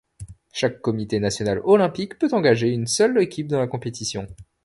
Chaque 0.51 0.81
comité 0.81 1.19
national 1.19 1.61
olympique 1.63 2.17
peut 2.17 2.33
engager 2.33 2.69
une 2.69 2.87
seule 2.87 3.19
équipe 3.21 3.45
dans 3.49 3.59
la 3.59 3.67
compétition. 3.67 4.25